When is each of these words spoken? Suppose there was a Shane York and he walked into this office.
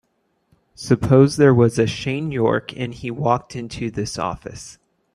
Suppose 0.73 1.37
there 1.37 1.53
was 1.53 1.77
a 1.77 1.85
Shane 1.85 2.31
York 2.31 2.75
and 2.75 2.91
he 2.91 3.11
walked 3.11 3.55
into 3.55 3.91
this 3.91 4.17
office. 4.17 4.79